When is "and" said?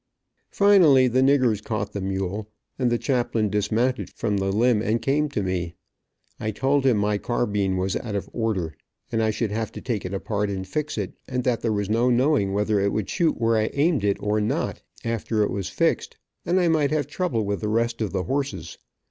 2.79-2.91, 4.81-4.99, 9.11-9.21, 10.49-10.67, 11.27-11.43, 16.47-16.59